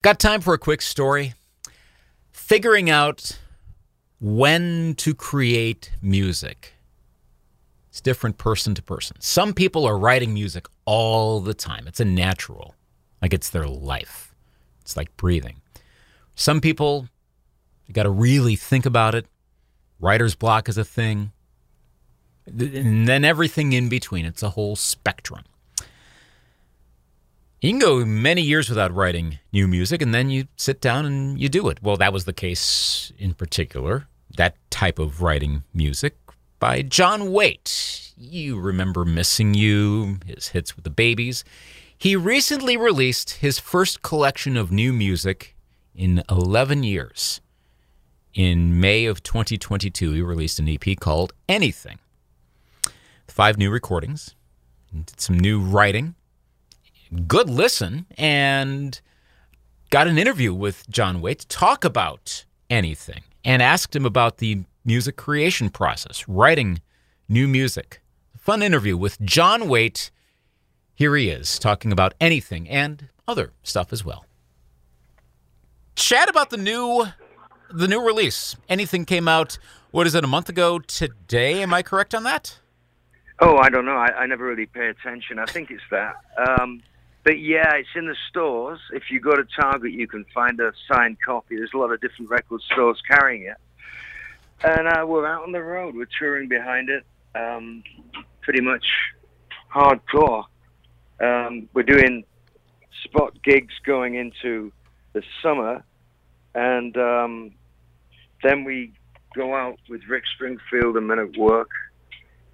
[0.00, 1.34] Got time for a quick story?
[2.30, 3.36] Figuring out
[4.20, 6.74] when to create music.
[7.88, 9.16] It's different person to person.
[9.18, 11.88] Some people are writing music all the time.
[11.88, 12.76] It's a natural,
[13.20, 14.32] like it's their life.
[14.82, 15.62] It's like breathing.
[16.36, 17.08] Some people,
[17.86, 19.26] you got to really think about it.
[19.98, 21.32] Writer's block is a thing.
[22.46, 24.26] And then everything in between.
[24.26, 25.42] It's a whole spectrum.
[27.60, 31.40] You can go many years without writing new music, and then you sit down and
[31.40, 31.82] you do it.
[31.82, 36.14] Well, that was the case in particular, that type of writing music
[36.60, 38.12] by John Waite.
[38.16, 41.42] You remember Missing You, his hits with the Babys.
[41.96, 45.56] He recently released his first collection of new music
[45.96, 47.40] in 11 years.
[48.34, 51.98] In May of 2022, he released an EP called Anything.
[53.26, 54.36] Five new recordings,
[54.94, 56.14] did some new writing
[57.26, 59.00] good listen and
[59.90, 64.64] got an interview with John Waite to talk about anything and asked him about the
[64.84, 66.80] music creation process, writing
[67.28, 68.00] new music.
[68.36, 70.10] Fun interview with John Waite.
[70.94, 74.24] Here he is talking about anything and other stuff as well.
[75.94, 77.06] Chat about the new
[77.70, 78.56] the new release.
[78.68, 79.58] Anything came out
[79.90, 81.62] what is it a month ago today?
[81.62, 82.58] Am I correct on that?
[83.40, 83.96] Oh, I don't know.
[83.96, 85.38] I, I never really pay attention.
[85.38, 86.16] I think it's that.
[86.36, 86.82] Um,
[87.28, 88.80] but yeah, it's in the stores.
[88.90, 91.56] If you go to Target, you can find a signed copy.
[91.56, 93.58] There's a lot of different record stores carrying it.
[94.64, 95.94] And uh, we're out on the road.
[95.94, 97.04] We're touring behind it,
[97.34, 97.82] um,
[98.40, 98.86] pretty much
[99.70, 100.44] hardcore.
[101.20, 102.24] Um, we're doing
[103.04, 104.72] spot gigs going into
[105.12, 105.84] the summer,
[106.54, 107.50] and um,
[108.42, 108.94] then we
[109.34, 111.72] go out with Rick Springfield and Men at Work,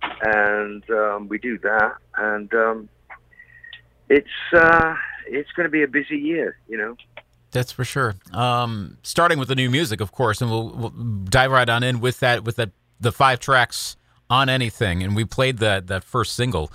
[0.03, 1.93] and um, we do that.
[2.17, 2.89] And um,
[4.09, 4.95] it's uh,
[5.27, 6.97] it's going to be a busy year, you know.
[7.51, 8.17] That's for sure.
[8.33, 12.01] Um, starting with the new music, of course, and we'll, we'll, dive right on in
[12.01, 13.97] with that with that the five tracks
[14.29, 16.73] on anything, and we played that that first single.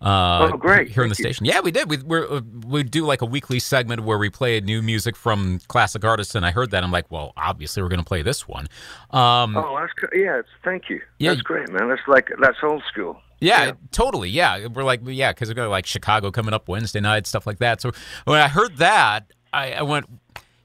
[0.00, 0.90] Uh, oh, great!
[0.90, 1.90] Here in the station, yeah, we did.
[1.90, 6.04] We we we do like a weekly segment where we play new music from classic
[6.04, 6.84] artists, and I heard that.
[6.84, 8.68] I'm like, well, obviously we're going to play this one.
[9.10, 10.42] Um, oh, that's yeah.
[10.62, 11.00] Thank you.
[11.18, 11.88] Yeah, that's great, man.
[11.88, 13.20] That's like that's old school.
[13.40, 14.30] Yeah, yeah, totally.
[14.30, 17.46] Yeah, we're like, yeah, because we're going to like Chicago coming up Wednesday night, stuff
[17.46, 17.80] like that.
[17.80, 17.92] So
[18.24, 20.06] when I heard that, I, I went,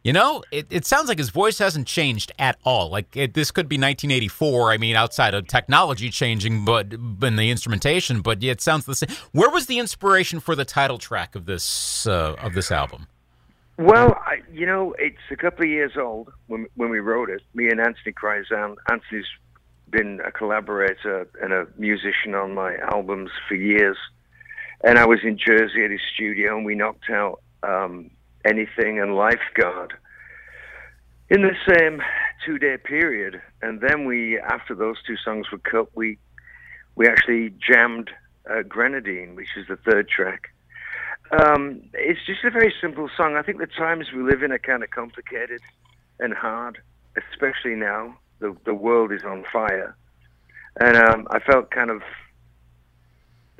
[0.03, 2.89] you know, it, it sounds like his voice hasn't changed at all.
[2.89, 4.71] Like it, this could be 1984.
[4.71, 8.95] I mean, outside of technology changing, but in the instrumentation, but yeah, it sounds the
[8.95, 9.09] same.
[9.31, 13.07] Where was the inspiration for the title track of this uh, of this album?
[13.77, 17.41] Well, I, you know, it's a couple of years old when when we wrote it.
[17.53, 18.75] Me and Anthony Krizan.
[18.89, 19.25] Anthony's
[19.93, 23.97] been a collaborator and a musician on my albums for years.
[24.83, 28.09] And I was in Jersey at his studio, and we knocked out um,
[28.43, 29.93] Anything and Lifeguard
[31.29, 32.01] in the same
[32.45, 33.41] two day period.
[33.61, 36.17] And then we, after those two songs were cut, we
[36.95, 38.09] we actually jammed
[38.49, 40.53] uh, Grenadine, which is the third track.
[41.31, 43.35] Um, it's just a very simple song.
[43.35, 45.61] I think the times we live in are kind of complicated
[46.19, 46.79] and hard,
[47.17, 49.95] especially now the the world is on fire,
[50.79, 52.01] and um, I felt kind of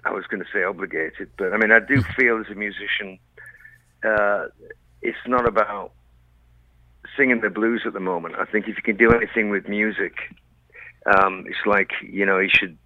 [0.06, 3.20] I was going to say obligated, but I mean I do feel as a musician,
[4.04, 4.48] uh,
[5.02, 5.92] it's not about
[7.18, 8.36] singing the blues at the moment.
[8.38, 10.14] I think if you can do anything with music,
[11.06, 12.78] um, it's like you know you should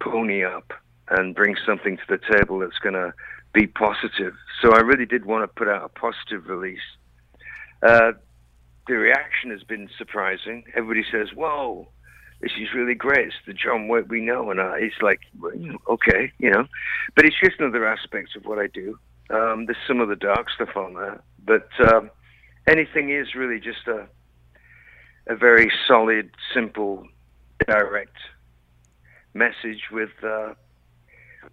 [0.00, 0.72] pony up
[1.10, 3.12] and bring something to the table that's going to
[3.52, 4.34] be positive.
[4.62, 6.78] So I really did want to put out a positive release.
[7.82, 8.12] Uh,
[8.90, 10.64] the reaction has been surprising.
[10.74, 11.88] Everybody says, "Whoa,
[12.40, 13.28] this is really great.
[13.28, 15.20] It's the John Waite we know," and uh, it's like,
[15.88, 16.66] okay, you know.
[17.14, 18.98] But it's just another aspect of what I do.
[19.30, 22.10] Um, there's some of the dark stuff on there, but um,
[22.66, 24.08] anything is really just a
[25.28, 27.06] a very solid, simple,
[27.68, 28.16] direct
[29.34, 30.54] message with uh,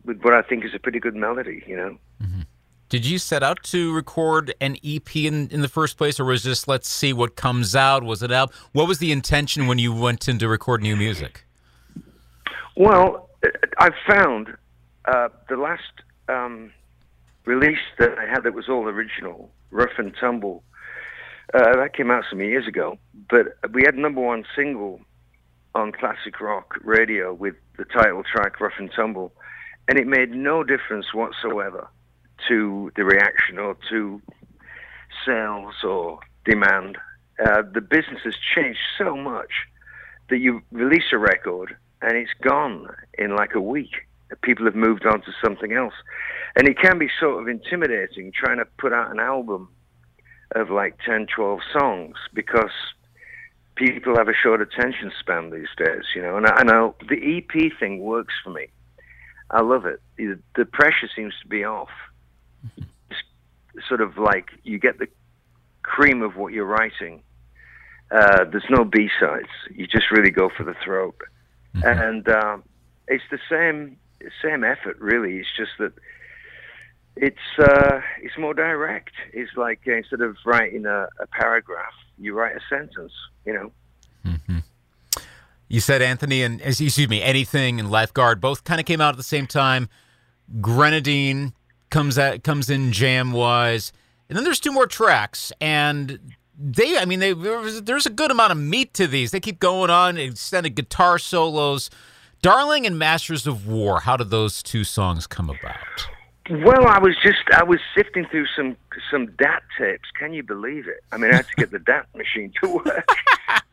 [0.03, 1.63] with what I think is a pretty good melody.
[1.67, 1.97] You know.
[2.19, 2.41] Mm-hmm.
[2.89, 6.43] Did you set out to record an EP in, in the first place, or was
[6.43, 8.01] just let's see what comes out?
[8.01, 8.53] Was it out?
[8.71, 11.45] What was the intention when you went in to record new music?
[12.77, 13.29] Well,
[13.77, 14.55] I found
[15.03, 15.81] uh, the last
[16.29, 16.71] um,
[17.43, 20.63] release that I had that was all original, Rough and Tumble.
[21.53, 22.97] Uh, that came out some years ago,
[23.29, 25.01] but we had number one single
[25.75, 29.33] on classic rock radio with the title track Rough and Tumble,
[29.89, 31.89] and it made no difference whatsoever
[32.47, 34.21] to the reaction or to
[35.25, 36.97] sales or demand.
[37.43, 39.51] Uh, the business has changed so much
[40.29, 42.87] that you release a record and it's gone
[43.17, 43.91] in like a week.
[44.41, 45.93] People have moved on to something else.
[46.55, 49.69] And it can be sort of intimidating trying to put out an album
[50.55, 52.71] of like 10, 12 songs because
[53.75, 56.37] people have a short attention span these days, you know.
[56.37, 56.69] And I, and
[57.07, 58.67] the EP thing works for me.
[59.49, 60.01] I love it.
[60.17, 61.89] The pressure seems to be off.
[63.87, 65.07] Sort of like you get the
[65.83, 67.21] cream of what you're writing.
[68.11, 69.49] Uh, there's no B sides.
[69.73, 71.17] You just really go for the throat,
[71.75, 71.85] mm-hmm.
[71.85, 72.57] and uh,
[73.07, 73.97] it's the same
[74.41, 74.97] same effort.
[74.99, 75.93] Really, it's just that
[77.15, 79.11] it's uh, it's more direct.
[79.33, 83.13] It's like uh, instead of writing a, a, paragraph, you write a sentence.
[83.45, 83.71] You know.
[84.25, 84.57] Mm-hmm.
[85.67, 89.17] You said Anthony and excuse me, anything and Lifeguard both kind of came out at
[89.17, 89.89] the same time.
[90.61, 91.53] Grenadine
[91.89, 93.91] comes at comes in jam wise,
[94.29, 96.19] and then there's two more tracks, and
[96.57, 99.31] they, I mean, they there's a good amount of meat to these.
[99.31, 101.89] They keep going on, extended guitar solos.
[102.41, 104.01] Darling and Masters of War.
[104.01, 105.75] How did those two songs come about?
[106.49, 108.77] Well, I was just I was sifting through some
[109.11, 110.09] some DAT tapes.
[110.17, 111.03] Can you believe it?
[111.11, 112.85] I mean, I had to get the DAT machine to work.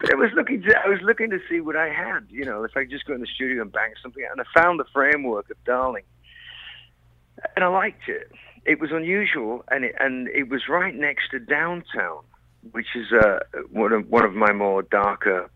[0.00, 2.26] but I was looking to I was looking to see what I had.
[2.30, 4.32] You know, if I could just go in the studio and bang something out.
[4.32, 6.02] And I found the framework of Darling,
[7.56, 8.30] and I liked it.
[8.64, 12.20] It was unusual, and it and it was right next to downtown,
[12.72, 13.40] which is uh,
[13.70, 15.50] one of one of my more darker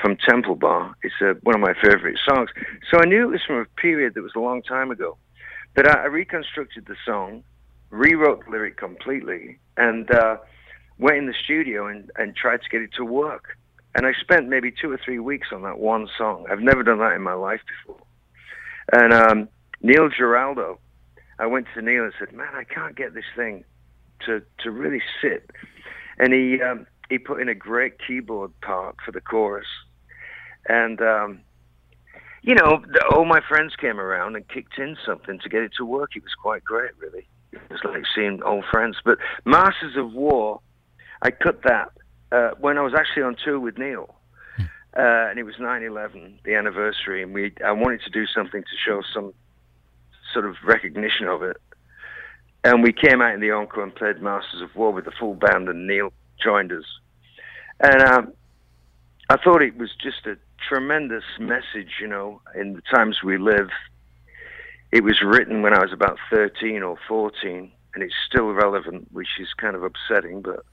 [0.00, 0.94] from Temple Bar.
[1.02, 2.50] It's uh, one of my favorite songs.
[2.90, 5.16] So I knew it was from a period that was a long time ago.
[5.74, 7.44] But I, I reconstructed the song,
[7.90, 10.36] rewrote the lyric completely, and uh,
[10.98, 13.56] went in the studio and, and tried to get it to work.
[13.94, 16.46] And I spent maybe two or three weeks on that one song.
[16.50, 18.02] I've never done that in my life before.
[18.92, 19.48] And um,
[19.82, 20.80] Neil Giraldo,
[21.38, 23.64] I went to Neil and said, "Man, I can't get this thing
[24.26, 25.50] to to really sit."
[26.18, 29.66] And he um, he put in a great keyboard part for the chorus,
[30.68, 31.40] and um,
[32.44, 35.84] you know, all my friends came around and kicked in something to get it to
[35.84, 36.10] work.
[36.14, 37.26] It was quite great, really.
[37.52, 38.98] It was like seeing old friends.
[39.02, 40.60] But Masters of War,
[41.22, 41.92] I cut that
[42.32, 44.14] uh, when I was actually on tour with Neil.
[44.56, 44.62] Hmm.
[44.96, 48.76] Uh, and it was 9/11, the anniversary, and we I wanted to do something to
[48.84, 49.32] show some
[50.34, 51.56] sort of recognition of it.
[52.64, 55.34] And we came out in the encore and played Masters of War with the full
[55.34, 56.84] band, and Neil joined us.
[57.80, 58.32] And um,
[59.30, 60.36] I thought it was just a
[60.68, 63.68] tremendous message, you know, in the times we live.
[64.92, 69.28] It was written when I was about 13 or 14, and it's still relevant, which
[69.40, 70.42] is kind of upsetting.
[70.42, 70.64] But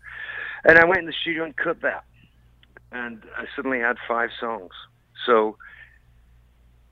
[0.64, 2.04] and I went in the studio and cut that,
[2.92, 4.72] and I suddenly had five songs.
[5.26, 5.58] So,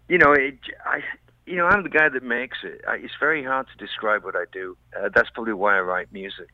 [0.08, 1.02] you know, it, I,
[1.50, 2.82] you know, I'm the guy that makes it.
[2.88, 4.78] I, it's very hard to describe what I do.
[4.96, 6.50] Uh, that's probably why I write music.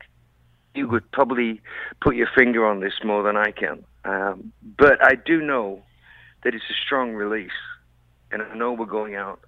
[0.74, 1.60] You would probably
[2.00, 3.84] put your finger on this more than I can.
[4.06, 5.82] Um, but I do know
[6.44, 7.50] that it's a strong release.
[8.32, 9.40] And I know we're going out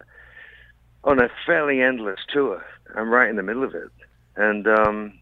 [1.03, 2.63] on a fairly endless tour.
[2.95, 3.91] I'm right in the middle of it.
[4.37, 5.19] And um,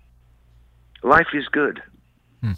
[1.05, 1.81] life is good.
[2.43, 2.53] Hmm.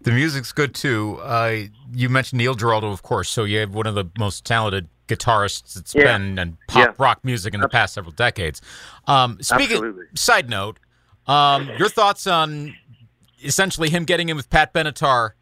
[0.00, 1.18] The music's good too.
[1.22, 3.28] Uh, you mentioned Neil Giraldo, of course.
[3.28, 6.16] So you have one of the most talented guitarists that's yeah.
[6.16, 6.94] been in pop yeah.
[6.98, 8.60] rock music in the past several decades.
[9.06, 10.04] Um, speaking, Absolutely.
[10.14, 10.78] side note,
[11.26, 12.74] um, your thoughts on
[13.42, 15.32] essentially him getting in with Pat Benatar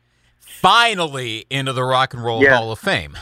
[0.40, 2.56] finally into the Rock and Roll yeah.
[2.56, 3.16] Hall of Fame.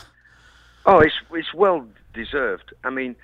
[0.86, 2.72] Oh, it's it's well deserved.
[2.84, 3.16] I mean,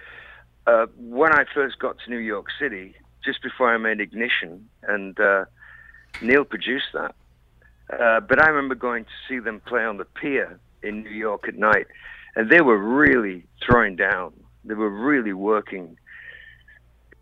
[0.66, 5.18] uh, when I first got to New York City, just before I made Ignition, and
[5.18, 5.46] uh,
[6.20, 7.14] Neil produced that.
[7.88, 11.46] Uh, but I remember going to see them play on the pier in New York
[11.48, 11.86] at night,
[12.36, 14.32] and they were really throwing down.
[14.64, 15.96] They were really working,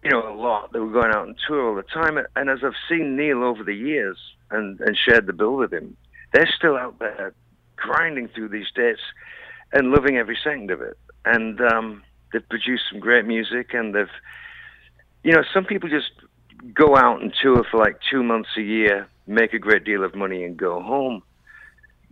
[0.03, 0.73] you know, a lot.
[0.73, 2.19] They were going out on tour all the time.
[2.35, 4.19] And as I've seen Neil over the years
[4.51, 5.97] and, and shared the bill with him,
[6.33, 7.33] they're still out there
[7.77, 9.01] grinding through these dates
[9.73, 10.99] and loving every second of it.
[11.25, 12.03] And um,
[12.33, 14.11] they've produced some great music, and they've,
[15.23, 16.11] you know, some people just
[16.75, 20.15] go out and tour for like two months a year, make a great deal of
[20.15, 21.23] money, and go home.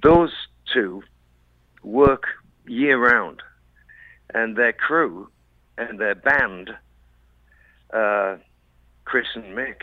[0.03, 0.33] Those
[0.73, 1.03] two
[1.83, 2.25] work
[2.67, 3.43] year round,
[4.35, 5.29] and their crew
[5.79, 6.71] and their band,
[7.93, 8.37] uh,
[9.05, 9.83] Chris and Mick,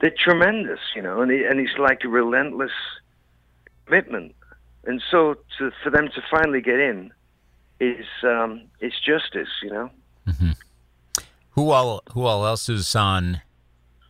[0.00, 2.72] they're tremendous, you know, and, and it's like a relentless
[3.86, 4.34] commitment.
[4.84, 7.12] And so to, for them to finally get in
[7.80, 9.90] is um, it's justice, you know.
[10.26, 10.50] Mm-hmm.
[11.50, 13.42] Who all who all else is on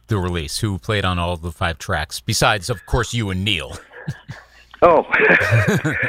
[0.09, 0.59] the release?
[0.59, 3.77] Who played on all the five tracks besides, of course, you and Neil?
[4.83, 5.07] oh,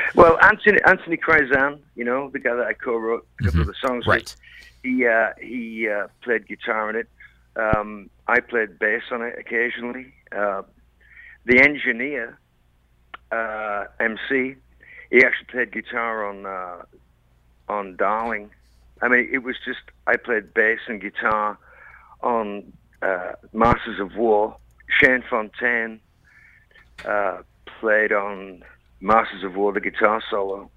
[0.15, 3.61] well, Anthony Anthony Krizan, you know, the guy that I co-wrote a couple mm-hmm.
[3.61, 4.21] of the songs right.
[4.21, 4.35] with.
[4.83, 7.07] He uh, he uh, played guitar on it.
[7.55, 10.13] Um, I played bass on it occasionally.
[10.31, 10.63] Uh,
[11.45, 12.39] the engineer
[13.31, 14.55] uh, MC.
[15.09, 16.83] He actually played guitar on uh,
[17.67, 18.49] on Darling.
[19.01, 21.57] I mean, it was just I played bass and guitar
[22.21, 24.55] on uh, Masters of War.
[24.99, 25.99] Shane Fontaine
[27.05, 27.41] uh,
[27.81, 28.63] played on
[29.01, 30.69] Masters of War, the guitar solo.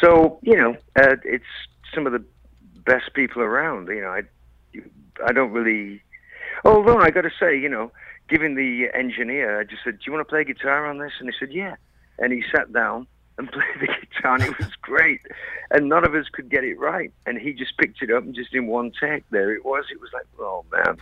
[0.00, 1.44] So you know, uh, it's
[1.92, 2.24] some of the
[2.84, 3.88] best people around.
[3.88, 4.22] You know, I
[5.26, 6.00] I don't really.
[6.64, 7.90] Although I got to say, you know,
[8.28, 11.28] giving the engineer, I just said, "Do you want to play guitar on this?" And
[11.28, 11.76] he said, "Yeah."
[12.18, 13.06] And he sat down
[13.38, 15.20] and played the guitar, and it was great.
[15.70, 18.34] And none of us could get it right, and he just picked it up and
[18.34, 19.86] just in one take, there it was.
[19.90, 20.98] It was like, oh man.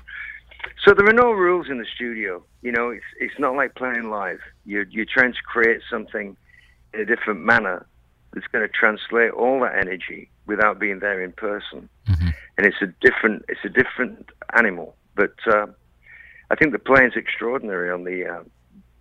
[0.84, 2.44] So there are no rules in the studio.
[2.62, 4.40] You know, it's it's not like playing live.
[4.64, 6.36] You're you're trying to create something
[6.94, 7.86] in a different manner
[8.32, 11.88] that's going to translate all that energy without being there in person.
[12.08, 12.28] Mm-hmm.
[12.58, 14.96] And it's a different it's a different animal.
[15.14, 15.66] But uh,
[16.50, 18.42] I think the playing's extraordinary on the uh,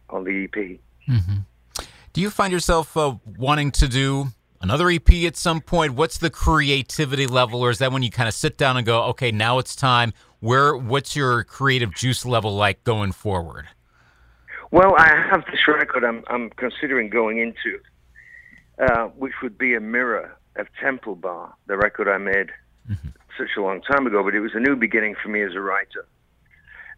[0.10, 0.80] on the EP.
[1.10, 1.38] Mm-hmm.
[2.13, 4.27] Do you find yourself uh, wanting to do
[4.62, 5.94] another EP at some point?
[5.94, 9.03] What's the creativity level, or is that when you kind of sit down and go,
[9.06, 10.13] okay, now it's time?
[10.42, 13.68] Where what's your creative juice level like going forward?
[14.72, 17.80] Well, I have this record I'm I'm considering going into,
[18.80, 22.50] uh, which would be a mirror of Temple Bar, the record I made
[22.90, 23.10] mm-hmm.
[23.38, 24.24] such a long time ago.
[24.24, 26.08] But it was a new beginning for me as a writer,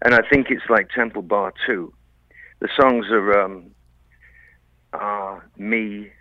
[0.01, 1.93] and I think it's like Temple Bar too.
[2.59, 3.71] The songs are um,
[4.93, 6.11] are me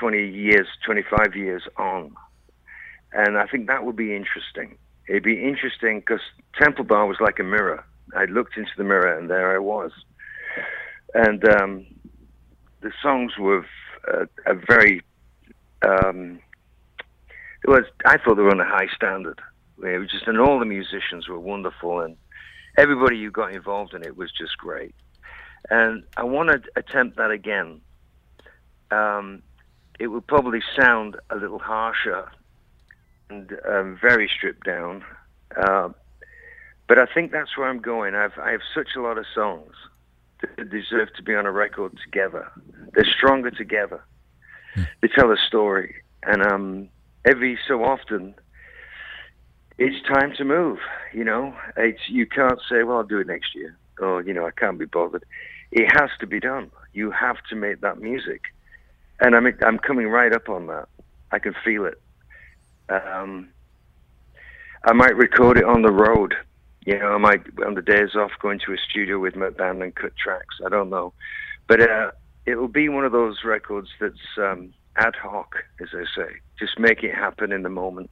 [0.00, 2.16] 20 years, 25 years on,
[3.12, 4.76] and I think that would be interesting.
[5.08, 6.20] It'd be interesting because
[6.58, 7.84] Temple Bar was like a mirror.
[8.16, 9.92] I looked into the mirror and there I was.
[11.14, 11.86] And um,
[12.80, 13.66] the songs were
[14.08, 15.02] a, a very,
[15.82, 16.40] um,
[17.62, 19.40] it was, I thought they were on a high standard.
[19.82, 22.16] It was just, and all the musicians were wonderful and
[22.76, 24.94] everybody who got involved in it was just great.
[25.70, 27.80] And I want to attempt that again.
[28.90, 29.42] Um,
[29.98, 32.30] it would probably sound a little harsher
[33.30, 35.04] and um, very stripped down.
[35.56, 35.88] Uh,
[36.86, 38.14] but I think that's where I'm going.
[38.14, 39.72] I've I have such a lot of songs
[40.40, 42.50] that deserve to be on a record together.
[42.92, 44.02] They're stronger together.
[44.76, 44.86] Mm.
[45.00, 46.88] They tell a story, and um,
[47.24, 48.34] every so often,
[49.78, 50.78] it's time to move.
[51.12, 54.46] You know, it's you can't say, "Well, I'll do it next year," or you know,
[54.46, 55.24] "I can't be bothered."
[55.72, 56.70] It has to be done.
[56.92, 58.42] You have to make that music,
[59.20, 60.88] and I'm I'm coming right up on that.
[61.32, 62.00] I can feel it.
[62.88, 63.48] Um,
[64.84, 66.34] I might record it on the road.
[66.84, 69.82] You know, I might on the days off go into a studio with my band
[69.82, 70.56] and cut tracks.
[70.64, 71.14] I don't know,
[71.66, 72.10] but uh,
[72.44, 76.28] it will be one of those records that's um, ad hoc, as I say.
[76.58, 78.10] Just make it happen in the moment.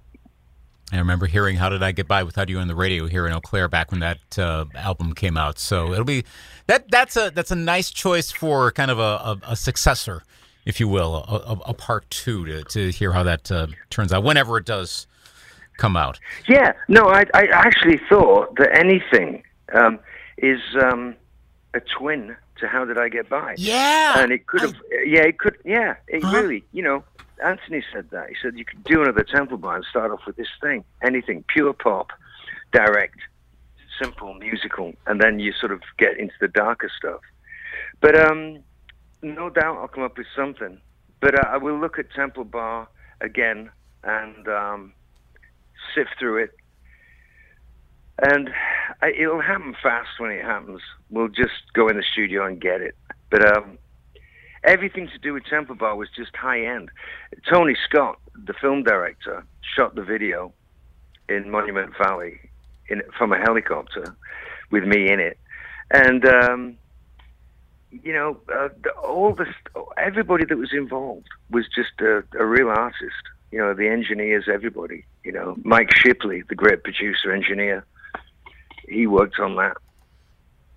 [0.91, 3.33] I remember hearing "How Did I Get By Without You" on the radio here in
[3.33, 5.59] Eau Claire back when that uh, album came out.
[5.59, 6.25] So it'll be
[6.67, 10.23] that that's a that's a nice choice for kind of a, a, a successor
[10.65, 14.13] if you will, a, a, a part two to, to hear how that uh, turns
[14.13, 15.07] out, whenever it does
[15.77, 16.21] come out.
[16.49, 19.43] Yeah, no, I, I actually thought that anything
[19.75, 19.99] um,
[20.39, 21.17] is um,
[21.75, 23.55] a twin to How Did I Get By?
[23.59, 24.19] Yeah.
[24.19, 25.05] And it could have, I...
[25.07, 26.37] yeah, it could, yeah, it huh?
[26.37, 27.03] really, you know,
[27.45, 28.29] Anthony said that.
[28.29, 31.45] He said you could do another Temple Bar and start off with this thing, anything,
[31.49, 32.11] pure pop,
[32.73, 33.19] direct,
[34.01, 37.21] simple, musical, and then you sort of get into the darker stuff.
[38.01, 38.59] But um,
[39.23, 40.81] no doubt I'll come up with something.
[41.21, 42.89] But uh, I will look at Temple Bar
[43.21, 43.71] again
[44.03, 44.93] and um,
[45.95, 46.51] sift through it.
[48.21, 48.51] And
[49.01, 50.81] I, it'll happen fast when it happens.
[51.11, 52.97] We'll just go in the studio and get it.
[53.31, 53.79] But um,
[54.65, 56.91] everything to do with Temple Bar was just high end.
[57.51, 59.45] Tony Scott, the film director,
[59.77, 60.53] shot the video
[61.29, 62.39] in Monument Valley
[62.89, 64.15] in, from a helicopter
[64.71, 65.39] with me in it.
[65.91, 66.77] And um,
[67.93, 68.69] you know, uh,
[69.03, 69.47] all the
[69.99, 73.23] everybody that was involved was just a, a, real artist.
[73.51, 75.05] You know, the engineers, everybody.
[75.25, 77.85] You know, Mike Shipley, the great producer engineer,
[78.89, 79.77] he worked on that.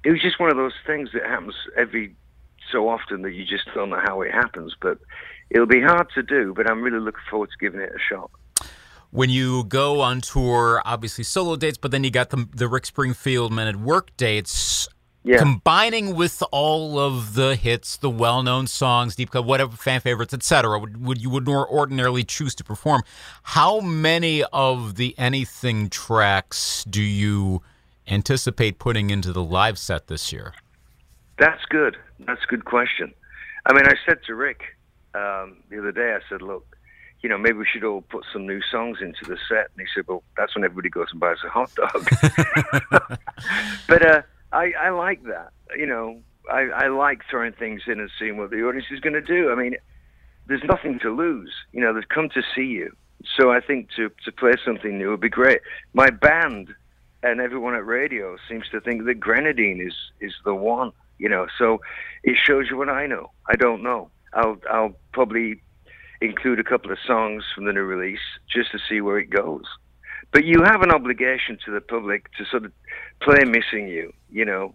[0.04, 2.14] It was just one of those things that happens every
[2.72, 4.76] so often that you just don't know how it happens.
[4.80, 5.00] But
[5.50, 6.54] it'll be hard to do.
[6.56, 8.30] But I'm really looking forward to giving it a shot
[9.12, 12.86] when you go on tour, obviously solo dates, but then you got the the Rick
[12.86, 14.90] Springfield Men at Work dates
[15.26, 15.40] yeah.
[15.40, 20.80] combining with all of the hits, the well-known songs, deep cut, whatever fan favorites, etc.,
[20.80, 23.02] would, would you would ordinarily choose to perform.
[23.44, 27.64] How many of the anything tracks do you
[28.08, 30.54] anticipate putting into the live set this year?
[31.40, 31.98] That's good.
[32.20, 33.14] That's a good question.
[33.66, 34.62] I mean, I said to Rick
[35.16, 36.78] um, the other day, I said, look,
[37.22, 39.72] you know, maybe we should all put some new songs into the set.
[39.76, 42.08] And he said, well, that's when everybody goes and buys a hot dog.
[43.88, 44.22] but uh,
[44.56, 45.52] I, I like that.
[45.78, 46.22] You know,
[46.52, 49.52] I, I like throwing things in and seeing what the audience is going to do.
[49.52, 49.76] I mean,
[50.48, 51.52] there's nothing to lose.
[51.74, 52.96] You know, they've come to see you.
[53.38, 55.60] So I think to, to play something new would be great.
[55.94, 56.74] My band
[57.24, 60.92] and everyone at radio seems to think that Grenadine is is the one.
[61.18, 61.80] You know, so
[62.24, 63.32] it shows you what I know.
[63.50, 64.10] I don't know.
[64.34, 65.62] I'll I'll probably
[66.22, 68.20] include a couple of songs from the new release
[68.54, 69.64] just to see where it goes.
[70.32, 72.72] But you have an obligation to the public to sort of
[73.22, 74.74] play "Missing You," you know,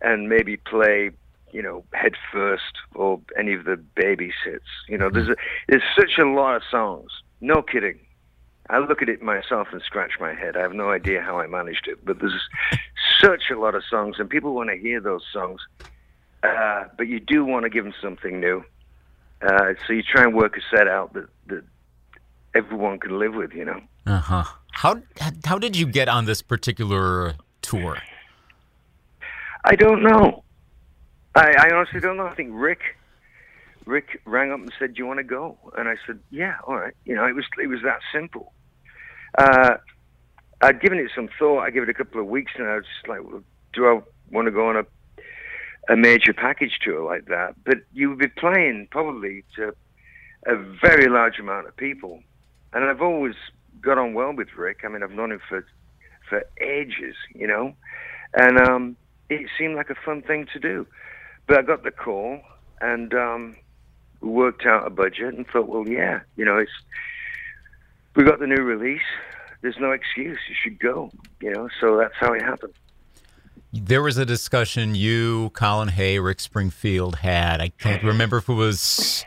[0.00, 1.10] and maybe play
[1.52, 4.60] you know, head first or any of the baby babysits.
[4.88, 5.36] You know, there's a,
[5.68, 7.10] there's such a lot of songs.
[7.40, 7.98] No kidding.
[8.68, 10.56] I look at it myself and scratch my head.
[10.56, 12.48] I have no idea how I managed it, but there's
[13.22, 15.60] such a lot of songs, and people want to hear those songs.
[16.42, 18.64] Uh, but you do want to give them something new.
[19.40, 21.64] Uh, so you try and work a set out that, that
[22.54, 23.80] everyone can live with, you know.
[24.04, 24.44] Uh huh.
[24.76, 25.00] How
[25.46, 27.96] how did you get on this particular tour?
[29.64, 30.44] I don't know.
[31.34, 32.26] I, I honestly don't know.
[32.26, 32.80] I think Rick
[33.86, 36.76] Rick rang up and said, "Do you want to go?" And I said, "Yeah, all
[36.76, 38.52] right." You know, it was it was that simple.
[39.38, 39.78] Uh,
[40.60, 41.60] I'd given it some thought.
[41.60, 43.42] I gave it a couple of weeks, and I was just like, well,
[43.72, 44.84] "Do I want to go on a
[45.88, 49.74] a major package tour like that?" But you would be playing probably to
[50.44, 52.22] a very large amount of people,
[52.74, 53.36] and I've always
[53.80, 54.80] got on well with Rick.
[54.84, 55.64] I mean, I've known him for
[56.28, 57.74] for ages, you know,
[58.34, 58.96] and um,
[59.28, 60.86] it seemed like a fun thing to do.
[61.46, 62.40] But I got the call,
[62.80, 63.56] and um,
[64.20, 66.72] we worked out a budget and thought, well, yeah, you know, it's
[68.14, 69.00] we got the new release.
[69.62, 70.38] There's no excuse.
[70.48, 71.10] You should go.
[71.40, 72.74] You know, so that's how it happened.
[73.72, 77.60] There was a discussion you, Colin Hay, Rick Springfield had.
[77.60, 79.24] I can't remember if it was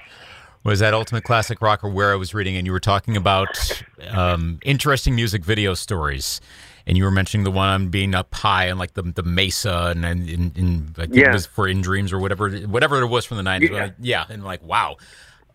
[0.63, 3.83] was that Ultimate Classic Rock or where I was reading, and you were talking about
[4.09, 6.41] um, interesting music video stories.
[6.85, 9.93] And you were mentioning the one on being up high and like the the mesa
[9.95, 11.29] and and in, in like yeah.
[11.29, 13.89] it was for in dreams or whatever whatever it was from the 90s yeah.
[13.99, 14.97] yeah and like wow.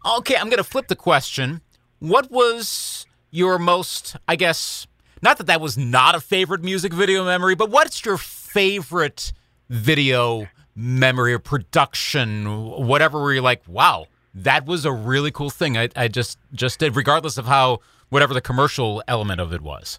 [0.06, 1.60] Okay i'm gonna flip the question.
[1.98, 4.86] What was your most i guess
[5.22, 9.32] not that that was not a favorite music video memory but what's your favorite
[9.68, 10.46] video
[10.76, 12.46] memory or production
[12.86, 16.78] whatever where you're like wow that was a really cool thing i, I just just
[16.78, 19.98] did regardless of how whatever the commercial element of it was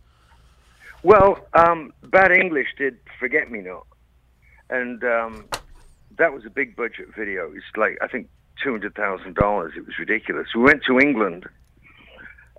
[1.05, 3.85] well, um, Bad English did Forget Me Not,
[4.71, 5.45] and um,
[6.17, 7.51] that was a big budget video.
[7.53, 8.27] It's like I think
[8.63, 9.73] two hundred thousand dollars.
[9.77, 10.47] It was ridiculous.
[10.55, 11.45] We went to England,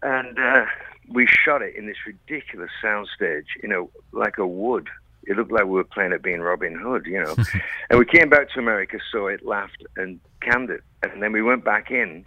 [0.01, 0.67] and uh,
[1.09, 3.47] we shot it in this ridiculous soundstage.
[3.61, 4.89] You know, like a wood.
[5.27, 7.07] It looked like we were playing at being Robin Hood.
[7.07, 7.35] You know,
[7.91, 11.43] and we came back to America, saw it, laughed, and canned it, and then we
[11.43, 12.25] went back in.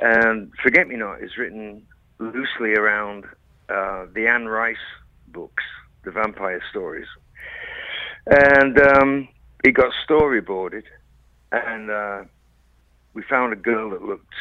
[0.00, 1.82] And Forget Me Not is written
[2.18, 3.24] loosely around
[3.68, 4.76] uh, the Anne Rice
[5.28, 5.62] books,
[6.04, 7.06] the vampire stories,
[8.26, 9.28] and um,
[9.62, 10.84] it got storyboarded,
[11.52, 12.24] and uh,
[13.14, 14.34] we found a girl that looked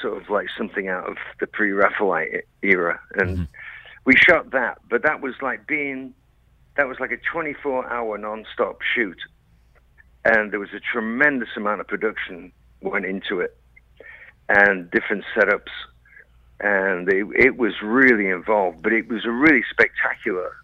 [0.00, 3.44] sort of like something out of the pre-Raphaelite era, and mm-hmm.
[4.04, 4.78] we shot that.
[4.88, 6.14] But that was like being,
[6.78, 9.18] that was like a 24-hour non-stop shoot,
[10.24, 13.54] and there was a tremendous amount of production went into it,
[14.48, 15.68] and different setups
[16.60, 18.82] and it, it was really involved.
[18.82, 20.56] But it was a really spectacular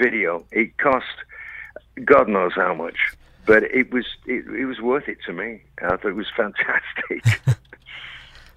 [0.00, 0.44] video.
[0.52, 1.06] It cost
[2.04, 2.96] God knows how much,
[3.46, 5.62] but it was it, it was worth it to me.
[5.82, 7.40] I thought it was fantastic.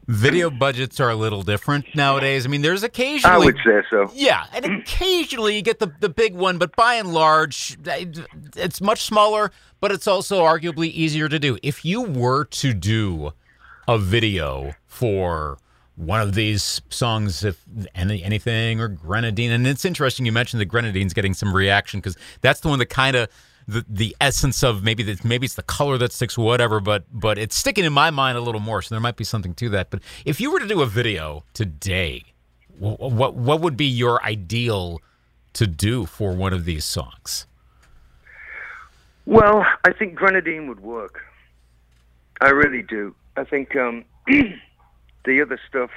[0.08, 2.46] Video budgets are a little different nowadays.
[2.46, 3.36] I mean, there's occasionally.
[3.36, 4.10] I would say so.
[4.16, 7.78] Yeah, and occasionally you get the the big one, but by and large,
[8.56, 9.52] it's much smaller.
[9.80, 11.58] But it's also arguably easier to do.
[11.62, 13.34] If you were to do
[13.88, 15.58] a video for
[15.98, 17.64] one of these songs, if
[17.96, 19.52] any, anything, or Grenadine.
[19.52, 22.86] And it's interesting you mentioned the Grenadine's getting some reaction because that's the one that
[22.86, 23.30] kind of
[23.68, 26.80] the the essence of maybe that maybe it's the color that sticks, whatever.
[26.80, 29.54] But but it's sticking in my mind a little more, so there might be something
[29.56, 29.90] to that.
[29.90, 32.24] But if you were to do a video today,
[32.78, 35.02] what what would be your ideal
[35.54, 37.46] to do for one of these songs?
[39.26, 41.22] Well, I think Grenadine would work.
[42.40, 43.14] I really do.
[43.36, 43.76] I think.
[43.76, 45.92] Um, the other stuff,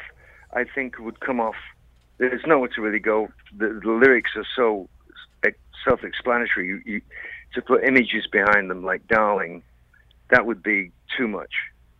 [0.52, 1.56] I think, would come off.
[2.18, 3.28] There's nowhere to really go.
[3.56, 4.88] The, the lyrics are so
[5.84, 6.66] self-explanatory.
[6.66, 7.00] You, you,
[7.54, 9.62] to put images behind them, like "Darling,"
[10.30, 11.52] that would be too much.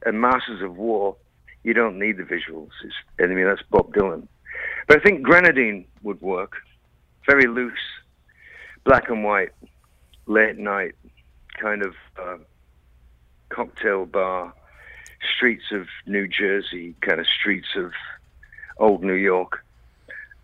[0.05, 1.17] And "Masters of War,"
[1.65, 2.71] you don't need the visuals.
[2.85, 4.29] It's, I mean, that's Bob Dylan.
[4.87, 6.57] But I think "Grenadine" would work.
[7.27, 7.87] Very loose,
[8.85, 9.51] black and white,
[10.27, 10.95] late night,
[11.61, 12.39] kind of uh,
[13.51, 14.55] cocktail bar
[15.37, 17.93] streets of New Jersey, kind of streets of
[18.79, 19.65] old New York.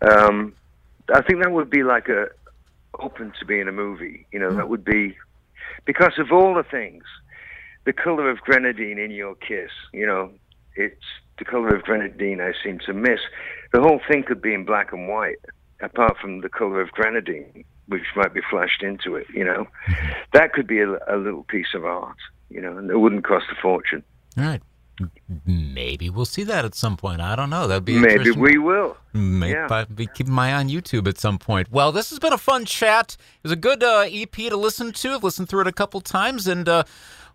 [0.01, 0.53] Um,
[1.13, 2.27] I think that would be like a
[2.99, 4.25] open to be in a movie.
[4.31, 4.57] You know, mm.
[4.57, 5.15] that would be
[5.85, 7.03] because of all the things,
[7.85, 9.71] the color of grenadine in your kiss.
[9.93, 10.31] You know,
[10.75, 11.03] it's
[11.37, 13.19] the color of grenadine I seem to miss.
[13.73, 15.39] The whole thing could be in black and white,
[15.81, 17.63] apart from the color of grenadine.
[17.87, 19.27] which might be flashed into it.
[19.33, 19.67] You know,
[20.33, 22.17] that could be a, a little piece of art.
[22.49, 24.03] You know, and it wouldn't cost a fortune.
[24.37, 24.61] All right.
[25.45, 27.21] Maybe we'll see that at some point.
[27.21, 27.67] I don't know.
[27.67, 28.97] That'd be Maybe we will.
[29.13, 29.67] Maybe Yeah.
[29.69, 31.71] I'll be keeping my eye on YouTube at some point.
[31.71, 33.17] Well, this has been a fun chat.
[33.19, 35.11] It was a good uh, EP to listen to.
[35.13, 36.83] I've listened through it a couple times, and uh,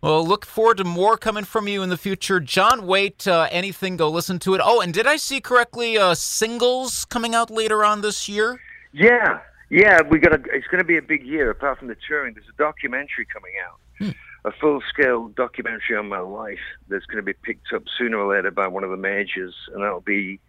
[0.00, 2.40] well, look forward to more coming from you in the future.
[2.40, 4.60] John Waite, uh, anything, go listen to it.
[4.62, 5.96] Oh, and did I see correctly?
[5.96, 8.60] Uh, singles coming out later on this year.
[8.92, 10.02] Yeah, yeah.
[10.02, 10.32] We got.
[10.32, 11.50] A, it's going to be a big year.
[11.50, 14.14] Apart from the touring, there's a documentary coming out,
[14.44, 18.50] a full-scale documentary on my life that's going to be picked up sooner or later
[18.50, 20.40] by one of the majors, and that'll be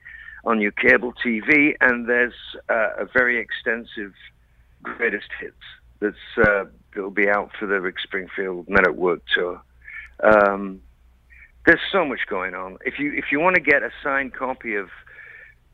[0.45, 1.75] on your cable TV.
[1.79, 2.33] And there's
[2.69, 4.13] uh, a very extensive
[4.81, 5.55] greatest hits
[5.99, 9.61] that's uh, that'll be out for the Rick Springfield Men at Work tour.
[10.21, 10.81] Um,
[11.65, 12.77] there's so much going on.
[12.85, 14.89] If you if you want to get a signed copy of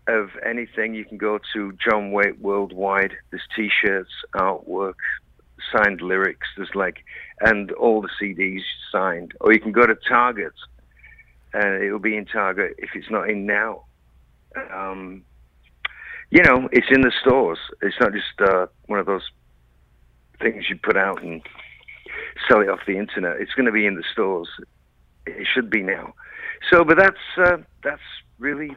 [0.08, 3.14] of anything, you can go to John Waite Worldwide.
[3.30, 4.96] There's T-shirts, artwork,
[5.72, 6.48] signed lyrics.
[6.56, 7.04] There's like,
[7.41, 9.34] and all the CDs signed.
[9.41, 10.54] Or you can go to Target,
[11.54, 13.84] and it'll be in Target if it's not in now.
[14.74, 15.24] Um,
[16.32, 17.60] you know, it's in the stores.
[17.82, 19.28] It's not just uh, one of those
[20.39, 21.41] things you put out and
[22.48, 23.38] sell it off the internet.
[23.39, 24.48] It's going to be in the stores.
[25.26, 26.13] It should be now.
[26.72, 28.02] So, but that's uh, that's
[28.38, 28.76] really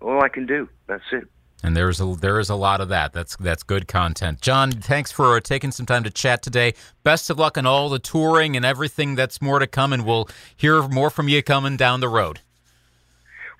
[0.00, 0.68] all I can do.
[0.86, 1.28] That's it.
[1.62, 3.12] And there's a there is a lot of that.
[3.12, 4.40] That's that's good content.
[4.40, 6.74] John, thanks for uh, taking some time to chat today.
[7.02, 10.28] Best of luck on all the touring and everything that's more to come, and we'll
[10.56, 12.40] hear more from you coming down the road.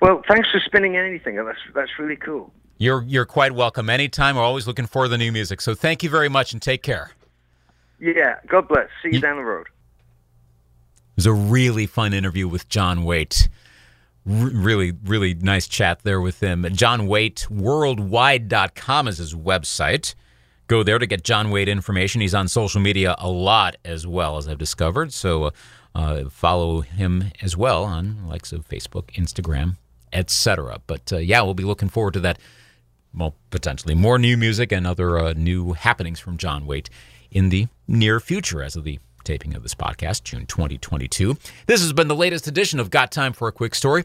[0.01, 1.37] Well, thanks for spinning anything.
[1.37, 2.53] That's that's really cool.
[2.79, 4.37] You're you're quite welcome anytime.
[4.37, 5.61] We're always looking for the new music.
[5.61, 7.11] So thank you very much and take care.
[7.99, 8.37] Yeah.
[8.47, 8.89] God bless.
[9.03, 9.67] See you down the road.
[9.67, 13.49] It was a really fun interview with John Waite.
[14.29, 16.67] Really, really nice chat there with him.
[16.75, 20.14] John Waite Worldwide.com is his website.
[20.67, 22.21] Go there to get John Waite information.
[22.21, 25.14] He's on social media a lot as well, as I've discovered.
[25.14, 25.51] So uh,
[25.95, 29.77] uh, follow him as well on likes of Facebook, Instagram,
[30.12, 30.83] etc.
[30.87, 32.38] But uh, yeah, we'll be looking forward to that.
[33.14, 36.91] Well, potentially more new music and other uh, new happenings from John Waite
[37.31, 41.38] in the near future as of the taping of this podcast, June 2022.
[41.64, 44.05] This has been the latest edition of Got Time for a Quick Story.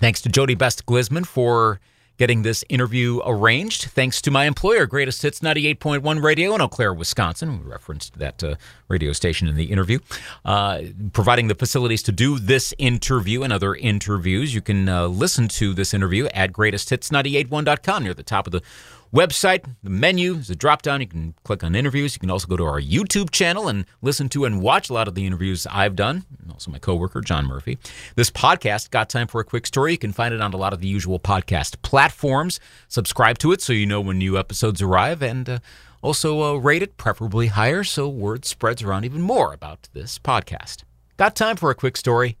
[0.00, 1.78] Thanks to Jody Best Glisman for
[2.16, 3.84] getting this interview arranged.
[3.84, 7.62] Thanks to my employer, Greatest Hits 98.1 Radio in Eau Claire, Wisconsin.
[7.62, 8.54] We referenced that uh,
[8.88, 9.98] radio station in the interview.
[10.42, 14.54] Uh, providing the facilities to do this interview and other interviews.
[14.54, 18.62] You can uh, listen to this interview at greatesthits981.com near the top of the
[19.12, 19.64] website.
[19.82, 21.00] The menu is a drop down.
[21.00, 22.14] You can click on interviews.
[22.14, 25.08] You can also go to our YouTube channel and listen to and watch a lot
[25.08, 26.24] of the interviews I've done.
[26.50, 27.78] Also my coworker, John Murphy.
[28.14, 30.72] This podcast, Got Time for a Quick Story, you can find it on a lot
[30.72, 32.60] of the usual podcast platforms.
[32.88, 35.58] Subscribe to it so you know when new episodes arrive and uh,
[36.02, 40.84] also uh, rate it, preferably higher, so word spreads around even more about this podcast.
[41.16, 42.38] Got time for a quick story?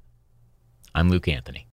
[0.94, 1.66] I'm Luke Anthony.